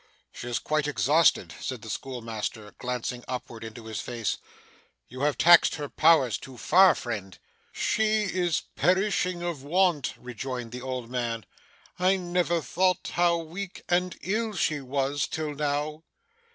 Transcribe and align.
'She 0.31 0.47
is 0.49 0.57
quite 0.57 0.87
exhausted,' 0.87 1.53
said 1.59 1.83
the 1.83 1.87
schoolmaster, 1.91 2.73
glancing 2.79 3.23
upward 3.27 3.63
into 3.63 3.85
his 3.85 4.01
face. 4.01 4.39
'You 5.07 5.21
have 5.21 5.37
taxed 5.37 5.75
her 5.75 5.87
powers 5.89 6.39
too 6.39 6.57
far, 6.57 6.95
friend.' 6.95 7.37
'She 7.71 8.23
is 8.23 8.63
perishing 8.75 9.43
of 9.43 9.61
want,' 9.61 10.15
rejoined 10.17 10.71
the 10.71 10.81
old 10.81 11.11
man. 11.11 11.45
'I 11.99 12.15
never 12.17 12.61
thought 12.61 13.09
how 13.13 13.37
weak 13.37 13.83
and 13.87 14.17
ill 14.21 14.53
she 14.55 14.79
was, 14.81 15.27
till 15.27 15.53
now. 15.53 16.01